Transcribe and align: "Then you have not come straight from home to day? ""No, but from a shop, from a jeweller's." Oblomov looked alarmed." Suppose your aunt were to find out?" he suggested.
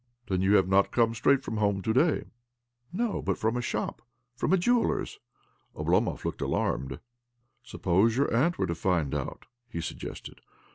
"Then 0.29 0.41
you 0.41 0.55
have 0.55 0.67
not 0.67 0.89
come 0.91 1.13
straight 1.13 1.43
from 1.43 1.57
home 1.57 1.83
to 1.83 1.93
day? 1.93 2.23
""No, 2.91 3.21
but 3.21 3.37
from 3.37 3.55
a 3.55 3.61
shop, 3.61 4.01
from 4.35 4.51
a 4.51 4.57
jeweller's." 4.57 5.19
Oblomov 5.75 6.25
looked 6.25 6.41
alarmed." 6.41 6.99
Suppose 7.63 8.17
your 8.17 8.35
aunt 8.35 8.57
were 8.57 8.65
to 8.65 8.73
find 8.73 9.13
out?" 9.13 9.45
he 9.71 9.79
suggested. 9.79 10.41